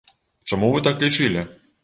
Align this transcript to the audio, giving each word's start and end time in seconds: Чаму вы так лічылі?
Чаму 0.51 0.71
вы 0.77 0.81
так 0.89 1.05
лічылі? 1.05 1.47